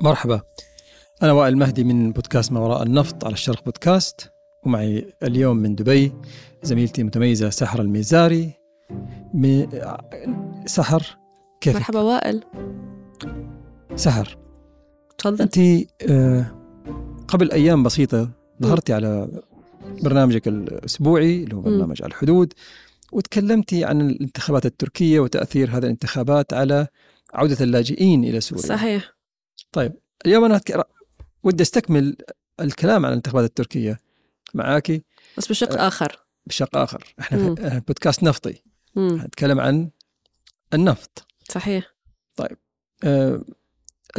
[0.00, 0.40] مرحبا.
[1.22, 4.30] أنا وائل المهدي من بودكاست ما وراء النفط على الشرق بودكاست
[4.64, 6.12] ومعي اليوم من دبي
[6.62, 8.52] زميلتي المتميزة سحر الميزاري.
[9.34, 9.66] م...
[10.66, 11.18] سحر
[11.60, 12.44] كيف مرحبا وائل.
[13.96, 14.38] سحر
[15.18, 15.42] تفضل.
[15.42, 15.58] أنت
[16.08, 16.46] آه،
[17.28, 18.30] قبل أيام بسيطة
[18.62, 19.28] ظهرتي على
[20.02, 22.52] برنامجك الأسبوعي اللي هو برنامج على الحدود
[23.12, 26.86] وتكلمتي عن الانتخابات التركية وتأثير هذه الانتخابات على
[27.34, 28.62] عودة اللاجئين إلى سوريا.
[28.62, 29.15] صحيح.
[29.72, 29.92] طيب
[30.26, 30.82] اليوم أتك-
[31.42, 32.16] ودي أستكمل
[32.60, 33.98] الكلام عن الانتخابات التركية
[34.54, 35.02] معاكي
[35.38, 36.26] بس بشق آخر.
[36.46, 37.14] بشق آخر.
[37.20, 37.54] إحنا مم.
[37.54, 38.62] في بودكاست نفطي.
[38.96, 39.90] نتكلم عن
[40.74, 41.26] النفط.
[41.50, 41.94] صحيح.
[43.04, 43.44] آه،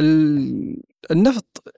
[0.00, 1.74] ال- النفط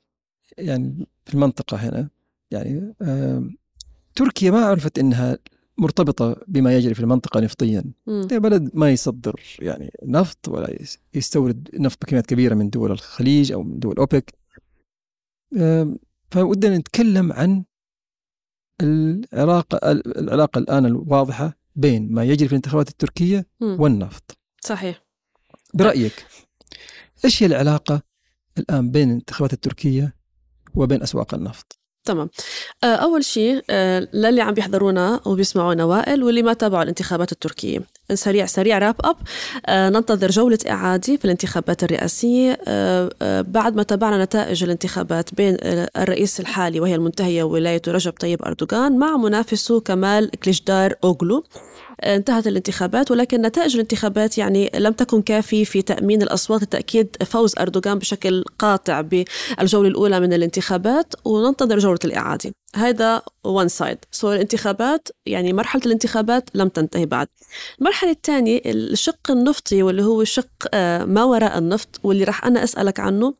[0.58, 2.08] يعني في المنطقة هنا
[2.50, 3.50] يعني آه،
[4.14, 5.38] تركيا ما عرفت إنها
[5.80, 7.84] مرتبطة بما يجري في المنطقة نفطيا.
[8.32, 13.62] بلد ما يصدر يعني نفط ولا يس- يستورد نفط بكميات كبيرة من دول الخليج أو
[13.62, 14.34] من دول أوبك.
[15.56, 15.98] آم،
[16.30, 17.64] فودنا نتكلم عن
[18.82, 23.76] العلاقة العلاقة الآن الواضحة بين ما يجري في الانتخابات التركية مم.
[23.80, 24.38] والنفط.
[24.62, 25.04] صحيح.
[25.74, 26.26] برأيك
[27.24, 28.02] إيش هي العلاقة
[28.58, 30.16] الآن بين الانتخابات التركية
[30.74, 32.30] وبين أسواق النفط؟ تمام.
[32.84, 37.80] آه، أول شيء آه، للي عم بيحضرونا وبيسمعونا وائل واللي ما تابعوا الانتخابات التركية.
[38.14, 39.16] سريع سريع wrap up
[39.66, 42.58] آه، ننتظر جولة إعادة في الانتخابات الرئاسية.
[42.68, 45.56] آه، آه، بعد ما تابعنا نتائج الانتخابات بين
[45.96, 51.44] الرئيس الحالي وهي المنتهية ولاية رجب طيب أردوغان مع منافسه كمال كليشدار أوغلو.
[52.04, 57.98] انتهت الانتخابات ولكن نتائج الانتخابات يعني لم تكن كافية في تأمين الأصوات لتأكيد فوز أردوغان
[57.98, 61.14] بشكل قاطع بالجولة الأولى من الانتخابات.
[61.24, 62.52] وننتظر جولة الإعادة.
[62.76, 67.28] هذا one side so الانتخابات يعني مرحلة الانتخابات لم تنتهي بعد.
[67.78, 73.00] المرحلة الثانية الشق النفطي واللي هو شق آه، ما وراء النفط واللي راح أنا أسألك
[73.00, 73.34] عنه.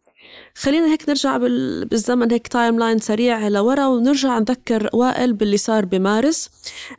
[0.55, 6.49] خلينا هيك نرجع بال- بالزمن هيك timeline سريع لورا ونرجع نذكر وائل باللي صار بمارس.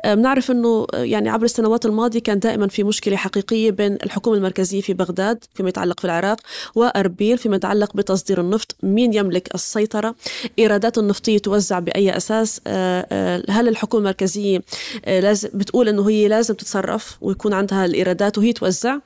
[0.01, 4.38] آه، بنعرف إنه آه، يعني عبر السنوات الماضية كان دائما في مشكلة حقيقية بين الحكومة
[4.38, 6.38] المركزية في بغداد فيما يتعلق في العراق
[6.75, 10.16] وأربيل فيما يتعلق بتصدير النفط مين يملك السيطرة.
[10.59, 14.61] إيرادات النفطية توزع بأي أساس؟ آه، هل الحكومة المركزية
[15.07, 18.97] لازم بتقول إنه هي لازم تتصرف ويكون عندها الإيرادات وهي توزع؟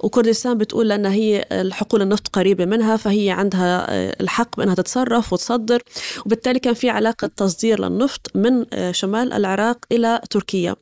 [0.00, 5.82] وكردستان بتقول لأن هي الحقول النفط قريبة منها فهي عندها الحق بأنها تتصرف وتصدر
[6.26, 10.76] وبالتالي كان في علاقة تصدير للنفط من آه، شمال العراق إلى تركيا.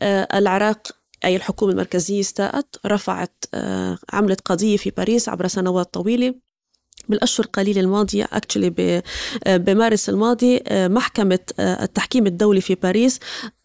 [0.00, 0.88] آه، العراق
[1.24, 6.34] أي الحكومة المركزية استاءت رفعت آه، عملت قضية في باريس عبر سنوات طويلة.
[7.08, 9.02] بالأشهر القليلة الماضية اكشلي
[9.46, 13.20] بمارس الماضي آه، محكمة آه، التحكيم الدولي في باريس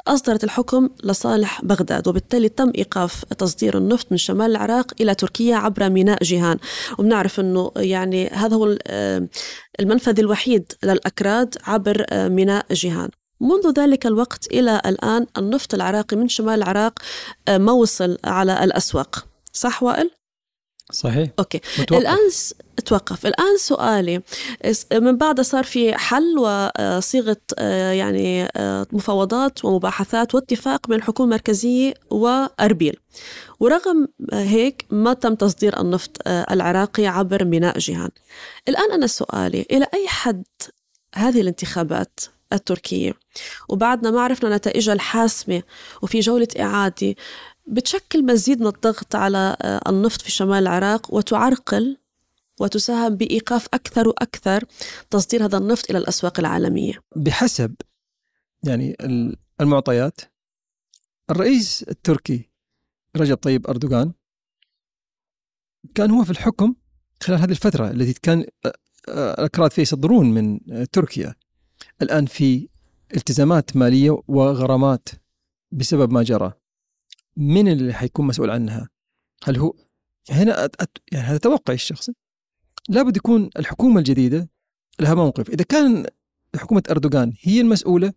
[0.07, 5.89] أصدرت الحكم لصالح بغداد وبالتالي تم إيقاف تصدير النفط من شمال العراق إلى تركيا عبر
[5.89, 6.57] ميناء جيهان.
[6.97, 9.27] وبنعرف أنه يعني هذا هو ال-
[9.79, 13.09] المنفذ الوحيد للأكراد عبر ميناء جيهان.
[13.41, 16.99] منذ ذلك الوقت إلى الآن النفط العراقي من شمال العراق
[17.49, 19.25] ما وصل على الأسواق.
[19.53, 20.11] صح وائل؟
[20.91, 21.29] صحيح.
[21.39, 21.61] أوكي.
[21.79, 22.01] متوقف.
[22.01, 22.53] الآن س...
[22.85, 23.25] توقف.
[23.25, 24.21] الآن سؤالي.
[24.93, 31.93] من بعد صار في حل وصيغة آه، يعني آه، مفاوضات ومباحثات واتفاق بين الحكومة المركزية
[32.09, 32.97] وأربيل.
[33.59, 38.09] ورغم هيك ما تم تصدير النفط آه، العراقي عبر ميناء جيهان.
[38.67, 40.43] الآن أنا سؤالي إلى أي حد
[41.15, 42.19] هذه الانتخابات
[42.53, 43.13] التركية؟
[43.69, 45.63] وبعدنا ما عرفنا نتائجها الحاسمة.
[46.01, 47.15] وفي جولة إعادة
[47.67, 51.97] بتشكل مزيد من الضغط على آه، النفط في شمال العراق وتعرقل
[52.59, 54.63] وتساهم بإيقاف أكثر وأكثر
[55.09, 56.93] تصدير هذا النفط إلى الأسواق العالمية.
[57.15, 57.75] بحسب
[58.63, 60.21] يعني ال- المعطيات
[61.31, 62.49] الرئيس التركي
[63.17, 64.13] رجب طيب أردوغان
[65.95, 66.75] كان هو في الحكم
[67.23, 68.73] خلال هذه الفترة التي كان آه،
[69.09, 70.59] آه، الأكراد فيها يصدرون من
[70.91, 71.35] تركيا.
[72.01, 72.69] الآن في
[73.15, 75.09] التزامات مالية وغرامات
[75.71, 76.53] بسبب ما جرى.
[77.37, 78.89] من اللي حيكون مسؤول عنها؟
[79.43, 79.73] هل هو
[80.29, 80.81] هنا أت...
[80.81, 80.97] أت...
[81.11, 82.13] يعني هذا توقعي الشخصي
[82.89, 84.49] لابد يكون الحكومة الجديدة
[84.99, 85.49] لها موقف.
[85.49, 86.05] إذا كان
[86.55, 88.13] حكومة أردوغان هي المسؤولة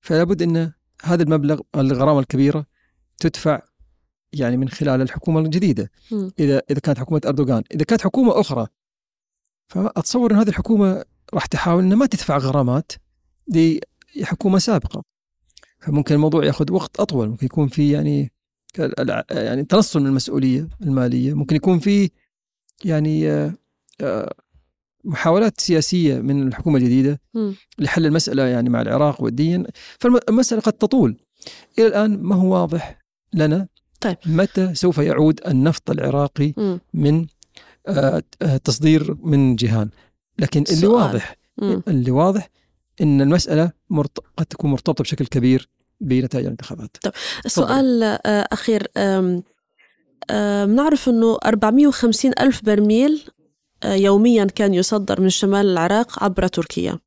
[0.00, 2.66] فلا بد أن هذا المبلغ الغرامة الكبيرة
[3.18, 3.62] تدفع
[4.32, 5.90] يعني من خلال الحكومة الجديدة.
[6.38, 7.62] إذا إذا كانت حكومة أردوغان.
[7.74, 8.66] إذا كانت حكومة أخرى
[9.68, 11.04] فأتصور أن هذه الحكومة
[11.34, 12.92] راح تحاول أنها ما تدفع غرامات
[14.16, 15.11] لحكومة سابقة.
[15.82, 18.32] فممكن الموضوع ياخذ وقت أطول ممكن يكون في يعني
[19.30, 22.10] يعني تنصل من المسؤولية المالية ممكن يكون في
[22.84, 23.54] يعني آه،
[24.00, 24.34] آه،
[25.04, 27.54] محاولات سياسية من الحكومة الجديدة مم.
[27.78, 29.66] لحل المسألة يعني مع العراق والدين
[29.98, 31.16] فالمسألة قد تطول
[31.78, 32.98] إلى الآن ما هو واضح
[33.34, 33.68] لنا
[34.00, 34.16] طيب.
[34.26, 36.80] متى سوف يعود النفط العراقي مم.
[36.94, 37.26] من
[37.86, 38.22] آه،
[38.64, 39.90] تصدير من جيهان
[40.38, 40.92] لكن اللي سؤال.
[40.92, 41.82] واضح مم.
[41.88, 42.48] اللي واضح
[43.00, 44.18] إن المسألة مرت...
[44.36, 45.68] قد تكون مرتبطة بشكل كبير
[46.00, 46.96] بنتائج الانتخابات.
[47.46, 49.42] سؤال آه، أخير آم،
[50.30, 53.22] آم، نعرف أنه 450 ألف برميل
[53.82, 56.98] آه، يوميا كان يصدر من شمال العراق عبر تركيا.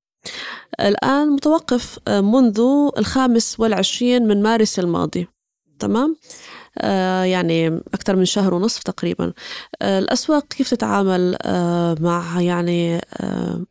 [0.79, 2.61] الآن متوقف آه، منذ
[2.97, 5.27] الخامس والعشرين من مارس الماضي.
[5.79, 6.15] تمام؟
[6.77, 9.33] آه، يعني أكثر من شهر ونصف تقريبا.
[9.81, 13.65] آه، الأسواق كيف تتعامل آه، مع يعني آه،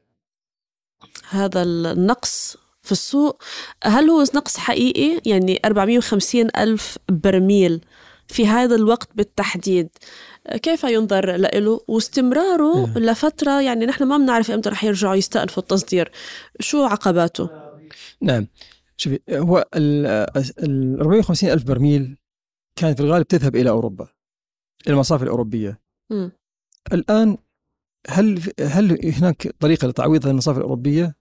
[1.35, 3.43] هذا النقص في السوق.
[3.85, 7.81] هل هو نقص حقيقي؟ يعني 450 ألف برميل
[8.29, 9.89] في هذا الوقت بالتحديد.
[10.63, 13.03] كيف ينظر له واستمراره إيه.
[13.03, 16.11] لفترة يعني نحن ما بنعرف إمتى رح يرجعوا يستأنفوا التصدير.
[16.61, 17.51] شو عقباته؟
[18.21, 18.47] نعم.
[18.97, 20.07] شوفي هو ال
[20.59, 22.17] ال 450 ألف برميل
[22.77, 24.09] كانت في الغالب تذهب إلى أوروبا
[24.87, 25.81] إلى المصافي الأوروبية.
[26.11, 26.33] مم.
[26.93, 27.37] الآن
[28.09, 31.17] هل هل هناك طريقة لتعويض هذه المصافي الأوروبية؟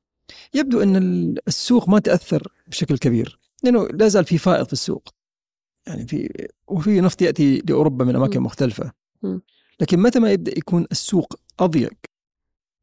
[0.54, 5.10] يبدو أن ال- السوق ما تأثر بشكل كبير لأنه لا زال في فائض في السوق
[5.88, 8.46] يعني في وفي نفط يأتي لأوروبا من أماكن مم.
[8.46, 8.92] مختلفة.
[9.80, 11.94] لكن متى ما يبدأ يكون السوق أضيق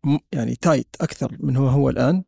[0.05, 2.25] م- يعني تايت أكثر من هو هو الآن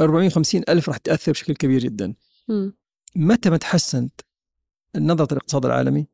[0.00, 2.14] 450 ألف راح تأثر بشكل كبير جدا
[2.48, 2.74] مم.
[3.16, 4.20] متى ما تحسنت
[4.96, 6.06] نظرة الاقتصاد العالمي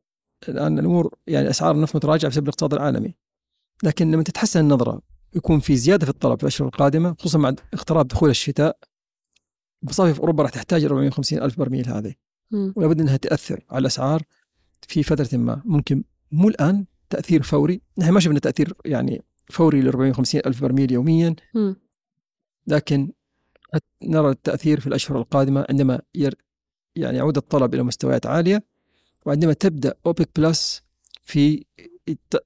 [0.49, 3.15] الآن الأمور يعني أسعار النفط متراجعة بسبب الاقتصاد العالمي
[3.83, 5.01] لكن لما تتحسن النظرة
[5.35, 8.77] يكون في زيادة في الطلب في الأشهر القادمة خصوصا مع اقتراب دخول الشتاء.
[9.83, 12.13] مصافي في أوروبا راح تحتاج 450 ألف برميل هذه.
[12.51, 12.73] مم.
[12.75, 14.23] ولابد أنها تأثر على الأسعار
[14.87, 15.61] في فترة ما.
[15.65, 17.81] ممكن مو الآن تأثير فوري.
[17.97, 21.35] نحن ما شفنا تأثير يعني فوري ل 450 ألف برميل يوميا.
[22.67, 23.11] لكن
[24.03, 26.35] نرى التأثير في الأشهر القادمة عندما ير
[26.95, 28.63] يعني يعود الطلب إلى مستويات عالية.
[29.25, 30.83] وعندما تبدأ أوبك بلس
[31.23, 31.65] في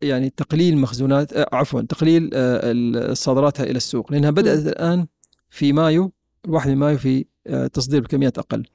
[0.02, 4.68] يعني تقليل مخزونات آه، عفوا تقليل آه، صادراتها إلى السوق لأنها بدأت مم.
[4.68, 5.08] الآن
[5.50, 6.12] في مايو
[6.46, 8.66] الواحد من مايو في آه، تصدير بكميات أقل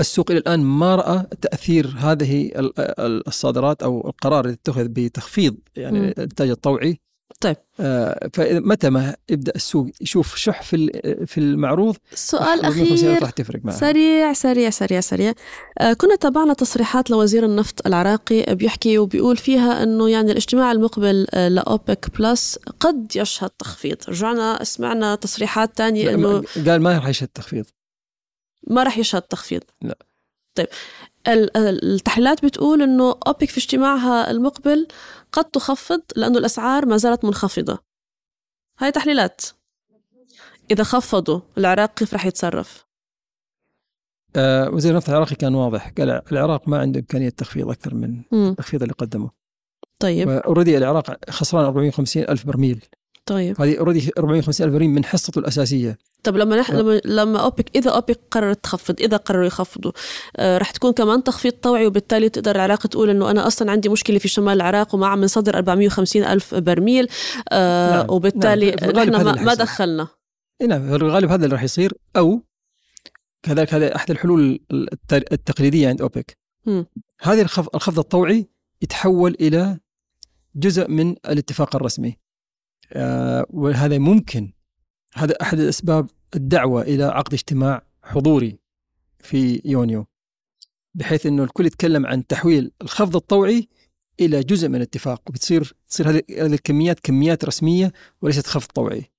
[0.00, 5.56] السوق إلى الآن ما رأى تأثير هذه ال- ال- الصادرات أو القرار اللي اتخذ بتخفيض
[5.76, 6.04] يعني مم.
[6.06, 7.00] الإنتاج الطوعي
[7.40, 7.56] طيب.
[7.80, 13.22] آه، فمتى ما يبدأ السوق يشوف شح في في المعروض؟ سؤال 450 ألف أخير.
[13.22, 13.76] راح تفرق معه.
[13.76, 15.32] سريع سريع سريع سريع.
[15.78, 21.48] آه، كنا تابعنا تصريحات لوزير النفط العراقي بيحكي وبيقول فيها إنه يعني الاجتماع المقبل آه،
[21.48, 23.96] لأوبك بلس قد يشهد تخفيض.
[24.08, 27.64] رجعنا سمعنا تصريحات تانية لا، إنه قال ما راح يشهد تخفيض.
[28.66, 29.62] ما راح يشهد تخفيض.
[29.82, 29.98] لا.
[30.54, 30.66] طيب.
[31.26, 34.86] التحليلات بتقول إنه أوبك في اجتماعها المقبل
[35.32, 37.78] قد تخفض لأنه الأسعار ما زالت منخفضة.
[38.78, 39.40] هاي تحليلات.
[40.70, 42.86] إذا خفضوا العراق كيف راح يتصرف؟
[44.36, 45.92] آه، وزير النفط العراقي كان واضح.
[45.98, 48.22] قال العراق ما عنده إمكانية تخفيض أكثر من.
[48.32, 49.30] التخفيض اللي قدمه.
[49.98, 50.28] طيب.
[50.28, 52.84] اوريدي العراق خسران 450 ألف برميل.
[53.28, 53.60] طيب.
[53.60, 55.98] هذه اوريدي 450 ألف برميل من حصته الأساسية.
[56.22, 56.70] طب لما نح...
[56.70, 59.92] و- لما لما أوبك إذا أوبك قررت تخفض إذا قرروا يخفضوا
[60.36, 64.18] آه رح تكون كمان تخفيض طوعي وبالتالي تقدر العراق تقول إنه أنا أصلا عندي مشكلة
[64.18, 67.08] في شمال العراق وما عم نصدر 450 ألف برميل
[67.52, 69.54] آه نعم، وبالتالي نعم، في الغالب نحن ما, ما.
[69.54, 70.08] دخلنا.
[70.68, 72.42] نعم في الغالب هذا اللي راح يصير أو
[73.42, 76.36] كذلك هذا أحد الحلول الت- التقليدية عند أوبك.
[76.66, 76.86] مم.
[77.20, 78.46] هذه الخفض, الطوعي
[78.82, 79.78] يتحول إلى
[80.56, 82.16] جزء من الاتفاق الرسمي.
[82.92, 84.52] آه وهذا ممكن.
[85.14, 88.58] هذا أحد الأسباب الدعوة إلى عقد اجتماع حضوري
[89.20, 90.06] في يونيو
[90.94, 93.68] بحيث أنه الكل يتكلم عن تحويل الخفض الطوعي
[94.20, 99.10] إلى جزء من الاتفاق وبتصير تصير هذه الكميات كميات رسمية وليست خفض طوعي.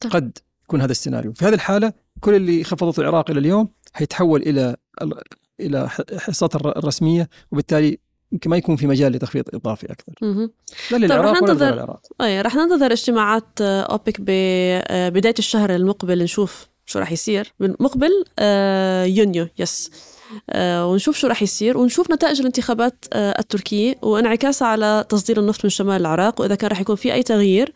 [0.00, 0.12] طيب.
[0.12, 1.32] قد يكون هذا السيناريو.
[1.32, 5.22] في هذه الحالة كل اللي خفضته العراق إلى اليوم حيتحول إلى ال-
[5.60, 7.98] إلى حصات الر- الرسمية وبالتالي
[8.36, 10.12] يمكن ما يكون في مجال لتخفيض إضافي أكثر.
[10.22, 10.50] مهم.
[10.90, 16.68] لا للعراق رح ولا ننتظر- أي رح ننتظر اجتماعات آه، أوبك ببدايه الشهر المقبل نشوف
[16.86, 17.52] شو رح يصير.
[17.60, 19.90] من مقبل آه، يونيو يس.
[19.92, 20.15] آه،
[20.56, 26.00] ونشوف شو رح يصير ونشوف نتائج الانتخابات آه، التركية وانعكاسها على تصدير النفط من شمال
[26.00, 27.72] العراق وإذا كان رح يكون في أي تغيير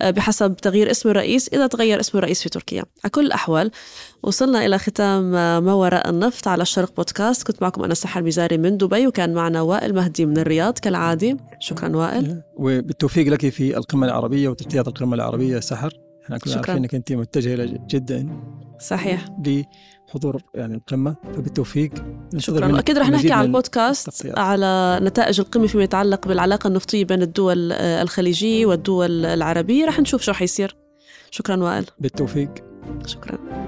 [0.00, 2.84] آه، بحسب تغيير اسم الرئيس إذا تغير اسم الرئيس في تركيا.
[3.04, 3.70] على كل الأحوال
[4.22, 7.46] وصلنا إلى ختام آه، ما وراء النفط على الشرق بودكاست.
[7.46, 11.36] كنت معكم أنا سحر ميزاري من دبي وكان معنا وائل مهدي من الرياض كالعادة.
[11.60, 12.42] شكرا وائل.
[12.56, 16.56] وبالتوفيق لك في القمة العربية وتغطية القمة العربية سحر إحنا شكراً.
[16.56, 18.28] عارفين إنك أنت متجهة إلى جدا.
[18.80, 19.24] صحيح.
[20.16, 21.90] لحضور يعني القمة فبالتوفيق.
[22.36, 22.66] شكرا.
[22.66, 24.38] منك واكيد رح نحكي على البودكاست التغطيات.
[24.38, 29.86] على نتائج القمة فيما يتعلق بالعلاقة النفطية بين الدول آه، الخليجية والدول العربية.
[29.86, 30.76] رح نشوف شو رح يصير.
[31.30, 31.84] شكرا وائل.
[31.98, 32.50] بالتوفيق.
[33.06, 33.65] شكرا.